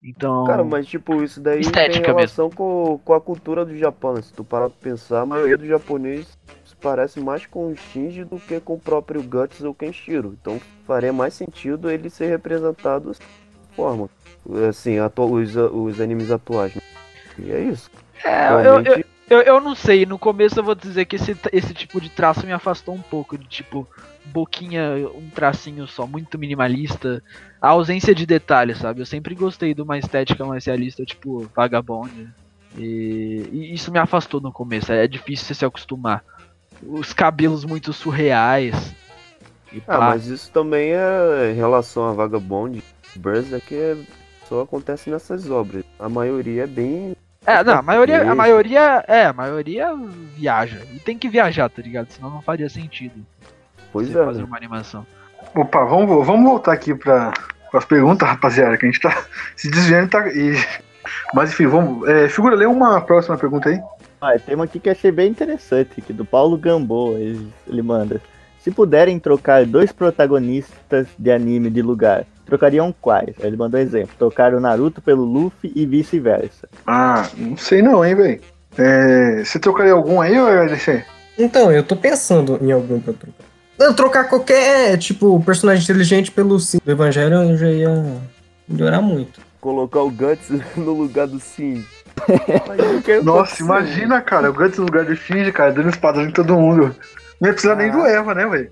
[0.04, 0.46] Então.
[0.46, 4.22] Cara, mas tipo, isso daí tem relação com, com a cultura do Japão, né?
[4.22, 8.24] Se tu parar pra pensar, a maioria dos japoneses se parece mais com o Shinji
[8.24, 10.38] do que com o próprio Guts ou Kenshiro.
[10.40, 13.24] Então faria mais sentido ele ser representado dessa
[13.76, 14.10] forma.
[14.70, 16.74] Assim, os, os animes atuais.
[16.76, 16.82] né?
[17.40, 17.90] E é isso.
[18.24, 21.38] É, eu, eu, Realmente, Eu, eu não sei, no começo eu vou dizer que esse,
[21.54, 23.88] esse tipo de traço me afastou um pouco, de tipo,
[24.26, 27.22] boquinha, um tracinho só, muito minimalista,
[27.62, 29.02] a ausência de detalhes, sabe?
[29.02, 32.28] Eu sempre gostei de uma estética mais realista, tipo, Vagabond.
[32.78, 36.24] E, e isso me afastou no começo, é difícil você se acostumar.
[36.82, 38.96] Os cabelos muito surreais.
[39.88, 42.84] Ah, mas isso também é em relação a Vagabond,
[43.16, 43.98] Berserk é,
[44.48, 45.84] só acontece nessas obras.
[46.00, 47.16] A maioria é bem.
[47.46, 49.96] É, não, a maioria, a maioria, é, a maioria
[50.36, 50.82] viaja.
[50.94, 52.10] E tem que viajar, tá ligado?
[52.12, 53.26] Senão não faria sentido
[53.92, 54.26] Pois é.
[54.26, 54.46] fazer né?
[54.46, 55.06] uma animação.
[55.56, 57.34] Opa, vamos, vamos voltar aqui para
[57.74, 59.26] as perguntas, rapaziada, que a gente tá
[59.56, 60.28] se desviando e tá.
[60.30, 60.56] E...
[61.34, 62.08] Mas enfim, vamos.
[62.08, 63.82] É, figura, lê uma próxima pergunta aí.
[64.22, 68.22] Ah, tem uma aqui que achei bem interessante, que do Paulo Gamboa, ele, ele manda.
[68.60, 73.36] Se puderem trocar dois protagonistas de anime de lugar, trocariam quais?
[73.40, 76.68] Aí Ele mandou um exemplo, trocar o Naruto pelo Luffy e vice-versa.
[76.86, 78.42] Ah, não sei não, hein, velho.
[78.78, 81.06] É, você trocaria algum aí ou vai deixar?
[81.38, 83.46] Então, eu tô pensando em algum pra trocar.
[83.80, 88.22] Não, trocar qualquer, tipo, personagem inteligente pelo sim do Evangelho já ia
[88.68, 89.40] melhorar muito.
[89.62, 91.86] Colocar o Guts no lugar do Sim.
[93.24, 96.94] Nossa, imagina, cara, o Guts no lugar do Shinji, cara, dando espada em todo mundo.
[97.40, 98.72] Não ia precisar nem do Eva, né, velho?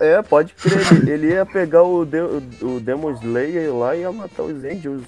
[0.00, 1.08] É, pode crer.
[1.08, 5.04] Ele, ia pegar o, De o, Demon Slayer lá e ia matar os Angels.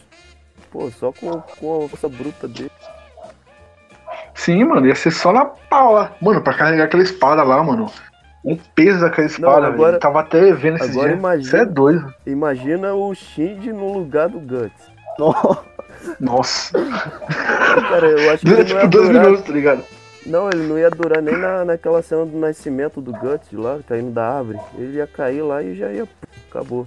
[0.71, 2.71] Pô, só com, com a força bruta dele.
[4.35, 6.13] Sim, mano, ia ser só na pau lá.
[6.21, 7.91] Mano, pra carregar aquela espada lá, mano.
[8.43, 10.01] O peso daquela espada, agora- velho.
[10.01, 11.19] Tava até vendo esses agora dias.
[11.19, 12.15] imagina- Você é doido.
[12.27, 14.91] Imagina o Shinji no lugar do Guts.
[16.19, 16.73] Nossa.
[17.89, 19.85] Cara, eu acho que ele Dura não ia tipo dois minutos, tá ligado?
[20.25, 24.11] Não, ele não ia durar nem na, naquela cena do nascimento do Guts lá, caindo
[24.13, 24.59] da árvore.
[24.79, 26.07] Ele ia cair lá e já ia.
[26.49, 26.87] Acabou.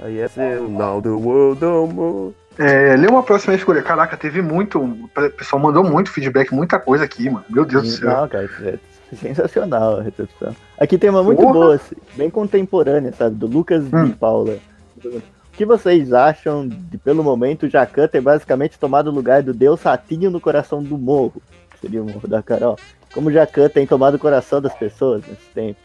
[0.00, 2.34] Aí essa é o Now the World.
[2.58, 3.82] É, lê uma próxima figura.
[3.82, 4.80] Caraca, teve muito.
[4.80, 7.44] O pessoal mandou muito feedback, muita coisa aqui, mano.
[7.48, 8.08] Meu Deus do céu.
[8.10, 8.78] Não, cara, isso é
[9.16, 10.54] sensacional a recepção.
[10.78, 11.52] Aqui tem uma muito Porra!
[11.52, 13.34] boa, assim, bem contemporânea, sabe?
[13.36, 14.06] Do Lucas Hum.
[14.06, 14.58] e Paula.
[15.04, 19.52] O que vocês acham de, pelo momento, o Jacan ter basicamente tomado o lugar do
[19.52, 21.42] Deus Ratinho no coração do morro?
[21.80, 22.76] Que seria o morro da Carol.
[23.12, 25.78] Como o Jacan tem tomado o coração das pessoas nesse tempo.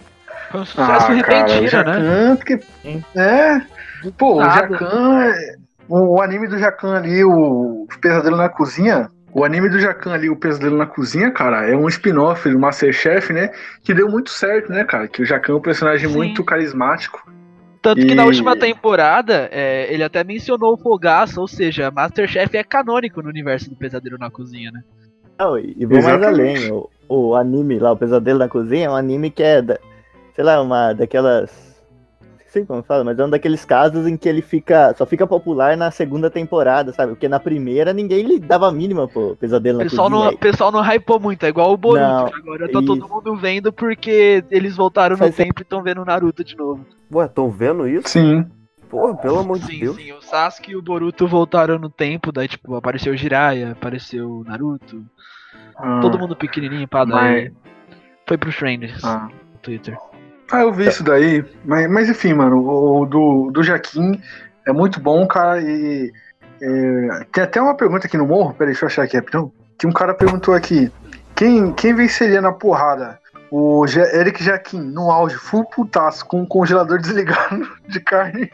[0.51, 1.67] Foi um sucesso o repentino, né?
[1.67, 3.03] Jacan, porque- Sim.
[3.15, 3.61] É.
[4.17, 4.43] Pô, o.
[4.43, 5.23] Jacan.
[5.23, 5.55] é-
[5.89, 9.09] O, o anime do Jacan ali, o Pesadelo na Cozinha.
[9.33, 13.33] O anime do Jacan ali, o Pesadelo na Cozinha, cara, é um spin-off do Masterchef,
[13.33, 13.49] né?
[13.83, 15.07] Que deu muito certo, né, cara?
[15.07, 16.15] Que o Jacan é um personagem Sim.
[16.15, 17.21] muito carismático.
[17.81, 22.55] Tanto que na E- última temporada, é, ele até mencionou o Fogaço, ou seja, Masterchef
[22.55, 24.81] é canônico no universo do Pesadelo na Cozinha, né?
[25.43, 26.71] Não, e, vou mais além.
[26.71, 29.79] O, o anime lá, o Pesadelo na Cozinha, é um anime que é, da-
[30.35, 31.73] sei lá, uma daquelas.
[32.21, 34.93] Não sei como fala, mas é um daqueles casos em que ele fica.
[34.95, 37.13] Só fica popular na segunda temporada, sabe?
[37.13, 40.25] Porque na primeira ninguém lhe dava a mínima pro Pesadelo O na pessoal Cozinha.
[40.29, 42.85] não, o pessoal não hypou muito, é igual o Boruto, Não, que agora tá isso.
[42.85, 46.85] todo mundo vendo porque eles voltaram no Faz- tempo e estão vendo Naruto de novo.
[47.11, 48.07] Ué, tão vendo isso?
[48.09, 48.45] Sim.
[48.93, 49.95] Porra, pelo amor de Sim, Deus.
[49.95, 54.29] sim, o Sasuke e o Boruto voltaram no tempo, daí tipo, apareceu o Jiraiya, apareceu
[54.29, 55.03] o Naruto,
[55.99, 57.51] todo mundo pequenininho, pá, daí
[58.27, 59.27] foi pros Friends Ah.
[59.51, 59.97] no Twitter.
[60.51, 61.43] Ah, eu vi isso daí.
[61.65, 64.21] Mas, mas enfim, mano, o, o do, do Jaquim
[64.67, 65.59] é muito bom, cara.
[65.59, 66.11] E
[66.61, 69.51] é, tem até uma pergunta aqui no morro, peraí, deixa eu achar aqui rapidão.
[69.79, 70.91] Que um cara perguntou aqui:
[71.35, 73.19] quem, quem venceria na porrada?
[73.49, 78.51] O Eric Jaquim, no auge, full putaço, com um congelador desligado de carne.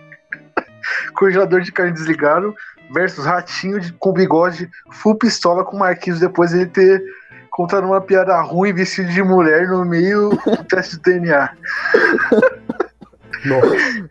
[1.20, 2.56] Congelador de carne desligado,
[2.94, 7.04] versus Ratinho de- com bigode, full pistola com Marquinhos depois ele ter
[7.52, 11.50] contado uma piada ruim vestido de mulher no meio do teste de DNA.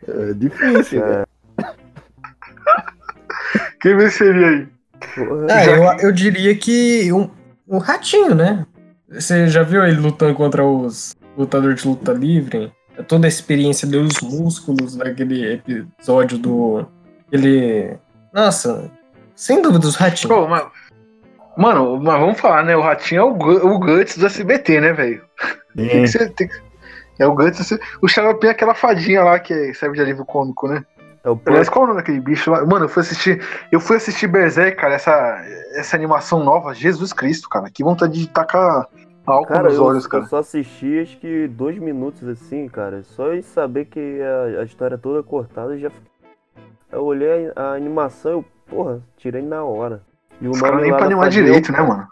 [0.08, 1.18] É difícil, É.
[1.18, 1.24] né?
[3.80, 4.68] Quem venceria aí?
[5.50, 7.30] Ah, Já eu, eu diria que um,
[7.68, 8.66] um ratinho, né?
[9.10, 12.72] Você já viu ele lutando contra os lutadores de luta livre?
[12.96, 16.86] É Toda a experiência dos músculos daquele episódio do.
[17.32, 17.96] Ele.
[18.32, 18.90] Nossa,
[19.34, 20.34] sem dúvida, os ratinhos.
[20.34, 20.66] Pô, mas,
[21.56, 22.76] mano, mas vamos falar, né?
[22.76, 25.22] O Ratinho é o, o Guts do SBT, né, velho?
[25.76, 26.30] Tem que ser.
[26.34, 26.60] tem que-
[27.18, 27.58] é o Guts.
[27.58, 30.84] do S- O Xarope é aquela fadinha lá que serve de alívio cômico, né?
[31.24, 32.64] É o Aliás, qual é o nome daquele bicho lá?
[32.64, 33.42] Mano, eu fui assistir.
[33.72, 37.68] Eu fui assistir Berserk, cara, essa, essa animação nova, Jesus Cristo, cara.
[37.70, 38.86] Que vontade de tacar
[39.26, 40.26] álcool Cara, nos eu, olhos, eu cara.
[40.26, 43.02] só assisti acho que dois minutos assim, cara.
[43.02, 45.90] Só em saber que a, a história toda cortada já.
[46.90, 50.02] Eu olhei a, animação eu, porra, tirei na hora.
[50.40, 52.06] E o Os nome nem pra animar direito, né, mano?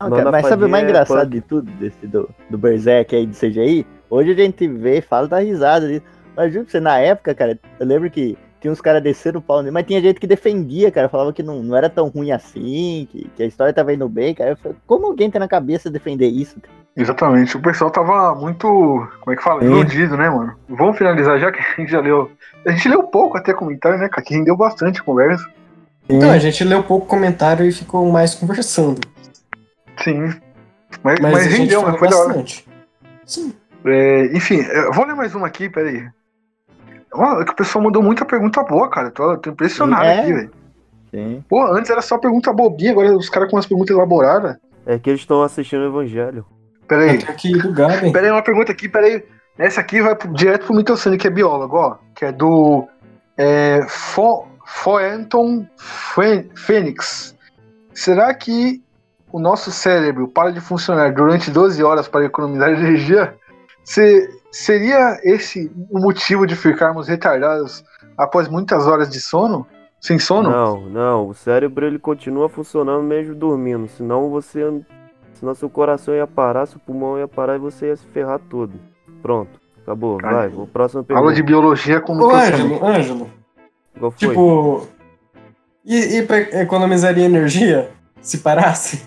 [0.00, 1.30] Não, cara, mas sabe o mais é engraçado punk.
[1.30, 3.86] de tudo, desse do, do Berserk aí de CGI?
[4.10, 6.02] Hoje a gente vê, fala da risada ali.
[6.36, 9.42] Mas juro pra você, na época, cara, eu lembro que tinha uns caras descendo o
[9.42, 12.30] pau nele, mas tinha gente que defendia, cara, falava que não, não era tão ruim
[12.30, 14.50] assim, que, que a história tava indo bem, cara.
[14.50, 16.60] Eu falei, como alguém tem na cabeça defender isso?
[16.60, 16.81] cara?
[16.96, 17.56] Exatamente.
[17.56, 18.66] O pessoal tava muito.
[19.20, 19.60] Como é que fala?
[19.62, 19.66] Sim.
[19.66, 20.54] Iludido, né, mano?
[20.68, 22.30] Vamos finalizar já que a gente já leu.
[22.66, 24.22] A gente leu pouco até comentário, né, cara?
[24.22, 25.44] Que rendeu bastante a conversa.
[26.08, 29.00] Então, a gente leu pouco comentário e ficou mais conversando.
[30.02, 30.34] Sim.
[31.02, 32.28] Mas, Mas, mas a gente rendeu, falou mas foi da hora.
[32.28, 32.68] bastante.
[33.24, 33.54] Sim.
[33.84, 36.06] É, enfim, eu vou ler mais uma aqui, peraí.
[37.14, 39.10] Ó, é que o pessoal mandou muita pergunta boa, cara.
[39.10, 40.20] Tô, tô impressionado É.
[40.20, 40.50] aqui, velho.
[41.10, 41.44] Sim.
[41.48, 44.56] Pô, antes era só pergunta bobinha, agora os caras com umas perguntas elaboradas.
[44.86, 46.44] É que eles estão assistindo o Evangelho.
[46.98, 47.24] Peraí.
[47.28, 48.12] Aqui do Gaben.
[48.12, 49.24] Peraí, uma pergunta aqui, peraí.
[49.58, 51.96] Essa aqui vai pro- direto pro Mitocene, que é biólogo, ó.
[52.14, 52.86] Que é do
[53.36, 55.66] é, Fo, Foenton
[56.54, 57.36] Fênix.
[57.94, 58.82] Será que
[59.30, 63.34] o nosso cérebro para de funcionar durante 12 horas para economizar energia?
[63.84, 67.84] Se, seria esse o motivo de ficarmos retardados
[68.16, 69.66] após muitas horas de sono?
[70.00, 70.50] Sem sono?
[70.50, 71.28] Não, não.
[71.28, 73.86] O cérebro ele continua funcionando mesmo dormindo.
[73.88, 74.60] Senão você.
[75.42, 78.74] Senão seu coração ia parar, seu pulmão ia parar e você ia se ferrar todo.
[79.20, 79.60] Pronto.
[79.82, 80.20] Acabou.
[80.22, 80.32] Ai.
[80.32, 81.20] Vai, vou próxima pergunta.
[81.20, 82.30] Aula de biologia com Ô.
[82.30, 83.30] Ângelo, Ângelo.
[83.98, 84.28] Qual foi?
[84.28, 84.86] Tipo.
[85.84, 87.90] E, e pra economizaria energia?
[88.20, 89.02] Se parasse?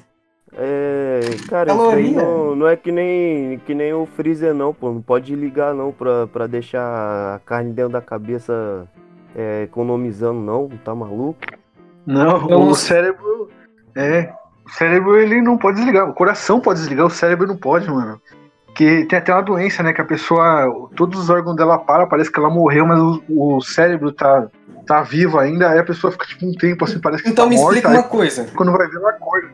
[0.58, 2.22] É, cara, isso aí Caloria.
[2.22, 4.92] não, não é que nem, que nem o freezer não, pô.
[4.92, 8.86] Não pode ligar não pra, pra deixar a carne dentro da cabeça
[9.34, 11.40] é, economizando não, tá maluco?
[12.06, 13.50] Não, Então, o cérebro.
[13.96, 14.34] É.
[14.66, 16.10] O cérebro ele não pode desligar.
[16.10, 18.20] O coração pode desligar, o cérebro não pode, mano.
[18.74, 19.94] Que tem até uma doença, né?
[19.94, 20.90] Que a pessoa.
[20.96, 24.48] Todos os órgãos dela param, parece que ela morreu, mas o, o cérebro tá,
[24.86, 25.70] tá vivo ainda.
[25.70, 27.70] Aí a pessoa fica tipo um tempo assim, parece que Então tá me morta.
[27.78, 28.48] explica Aí uma coisa.
[28.56, 29.50] quando vai ver, ela acorda.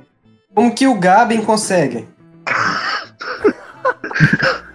[0.56, 2.08] Como que o Gaben consegue?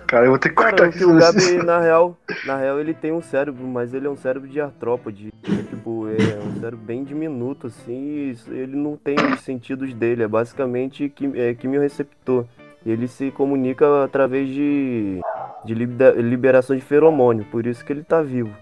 [0.07, 2.95] Cara, eu vou ter que Cara, cortar que o Gabi, na real, na real, ele
[2.95, 5.33] tem um cérebro, mas ele é um cérebro de artrópode.
[5.45, 10.23] É, tipo, é um cérebro bem diminuto, assim, e ele não tem os sentidos dele.
[10.23, 12.45] É basicamente quim- é, quimiorreceptor.
[12.85, 15.21] Ele se comunica através de,
[15.65, 18.55] de libera- liberação de feromônio, por isso que ele tá vivo.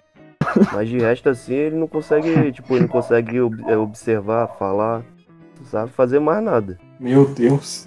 [0.72, 5.02] Mas de resto, assim, ele não consegue, tipo, ele não consegue ob- é, observar, falar,
[5.58, 6.78] não sabe fazer mais nada.
[6.98, 7.86] Meu Deus.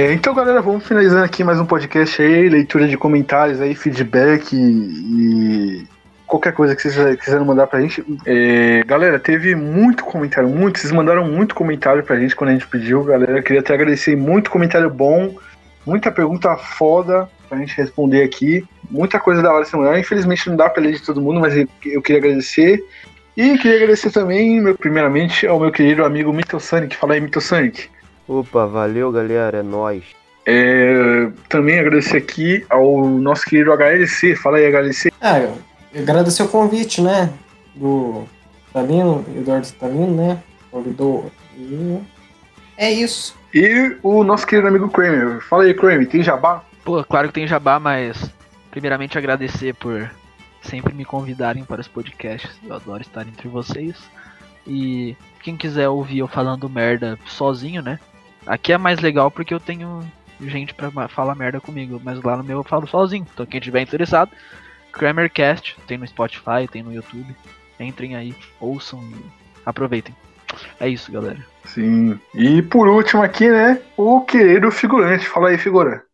[0.00, 4.56] É, então, galera, vamos finalizando aqui mais um podcast aí, leitura de comentários aí, feedback
[4.56, 4.56] e,
[5.82, 5.86] e
[6.26, 8.02] qualquer coisa que vocês quiserem mandar pra gente.
[8.24, 12.66] É, galera, teve muito comentário, muito, vocês mandaram muito comentário pra gente quando a gente
[12.66, 13.36] pediu, galera.
[13.36, 15.34] Eu queria até agradecer, muito comentário bom,
[15.84, 20.00] muita pergunta foda pra gente responder aqui, muita coisa da hora essa manhã.
[20.00, 22.82] Infelizmente não dá pra ler de todo mundo, mas eu, eu queria agradecer.
[23.36, 26.96] E queria agradecer também, meu- primeiramente, ao meu querido amigo Mitosonic.
[26.96, 27.90] Fala aí, Mitosonic.
[28.30, 30.04] Opa, valeu, galera, é nóis.
[30.46, 34.36] É, também agradecer aqui ao nosso querido HLC.
[34.36, 35.10] Fala aí, HLC.
[35.20, 35.58] Ah, eu
[35.92, 37.28] eu agradecer o convite, né?
[37.74, 38.22] Do
[38.68, 40.40] Stalino, Eduardo Stalino, né?
[40.70, 41.28] Convidou.
[41.56, 41.98] E
[42.76, 43.36] é isso.
[43.52, 45.40] E o nosso querido amigo Kramer.
[45.40, 46.62] Fala aí, Kramer, tem jabá?
[46.84, 48.32] Pô, claro que tem jabá, mas
[48.70, 50.08] primeiramente agradecer por
[50.62, 52.52] sempre me convidarem para os podcasts.
[52.64, 53.96] Eu adoro estar entre vocês.
[54.64, 57.98] E quem quiser ouvir eu falando merda sozinho, né?
[58.46, 60.02] Aqui é mais legal porque eu tenho
[60.40, 63.26] gente pra falar merda comigo, mas lá no meu eu falo sozinho.
[63.32, 64.30] Então quem tiver interessado,
[64.92, 67.34] Kramercast, tem no Spotify, tem no YouTube.
[67.78, 69.24] Entrem aí, ouçam e
[69.64, 70.14] aproveitem.
[70.78, 71.38] É isso, galera.
[71.64, 72.18] Sim.
[72.34, 73.80] E por último aqui, né?
[73.96, 75.26] O querido figurante.
[75.26, 76.04] Fala aí, figura.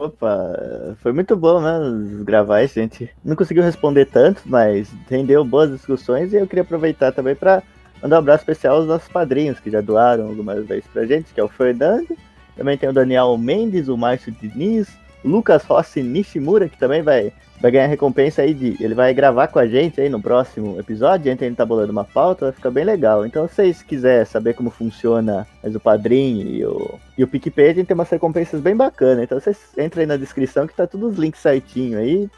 [0.00, 2.22] Opa, foi muito bom, né?
[2.22, 3.10] Gravar isso, gente.
[3.24, 7.62] Não conseguiu responder tanto, mas rendeu boas discussões e eu queria aproveitar também para
[8.02, 11.40] mandar um abraço especial aos nossos padrinhos que já doaram algumas vezes pra gente, que
[11.40, 12.16] é o Fernando.
[12.56, 14.88] Também tem o Daniel Mendes, o Márcio Diniz,
[15.24, 18.76] o Lucas Rossi Nishimura, que também vai, vai ganhar recompensa aí de.
[18.82, 21.30] Ele vai gravar com a gente aí no próximo episódio.
[21.30, 23.24] A gente tá bolando uma pauta, vai ficar bem legal.
[23.24, 27.70] Então, se vocês quiserem saber como funciona mas o padrinho e o, e o PicPay,
[27.70, 29.22] a gente tem umas recompensas bem bacanas.
[29.22, 32.28] Então, vocês entrem aí na descrição que tá todos os links certinho aí.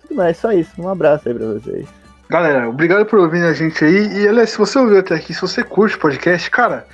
[0.00, 0.80] Tudo mais, só isso.
[0.80, 2.07] Um abraço aí pra vocês.
[2.28, 4.06] Galera, obrigado por ouvir a gente aí.
[4.18, 6.86] E aliás, se você ouviu até aqui, se você curte o podcast, cara,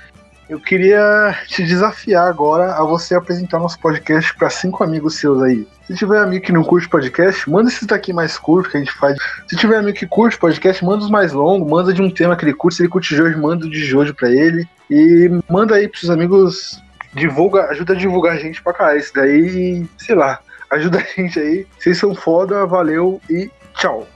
[0.49, 5.66] eu queria te desafiar agora a você apresentar nosso podcast para cinco amigos seus aí.
[5.88, 8.92] Se tiver amigo que não curte podcast, manda esse daqui mais curto que a gente
[8.92, 9.18] faz.
[9.49, 12.44] Se tiver amigo que curte podcast, manda os mais longos, manda de um tema que
[12.44, 12.77] ele curte.
[12.77, 14.68] Se ele curte Jojo, manda de Jojo pra ele.
[14.88, 16.81] E manda aí pros seus amigos,
[17.12, 19.01] divulga, ajuda a divulgar a gente pra caralho.
[19.01, 20.38] Isso daí, sei lá,
[20.70, 21.66] ajuda a gente aí.
[21.77, 24.07] Vocês são foda, valeu e tchau.